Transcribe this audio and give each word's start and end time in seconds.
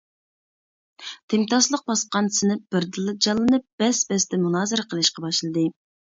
تىمتاسلىق 1.33 1.83
باسقان 1.91 2.31
سىنىپ 2.39 2.65
بىردىنلا 2.77 3.15
جانلىنىپ، 3.27 3.67
بەس-بەستە 3.83 4.43
مۇنازىرە 4.49 4.89
قىلىشقا 4.91 5.29
باشلىدى. 5.29 5.69